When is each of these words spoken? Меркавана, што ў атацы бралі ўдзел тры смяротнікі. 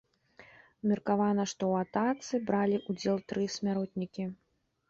Меркавана, 0.91 1.45
што 1.51 1.63
ў 1.71 1.75
атацы 1.87 2.41
бралі 2.47 2.81
ўдзел 2.89 3.23
тры 3.33 3.47
смяротнікі. 3.59 4.29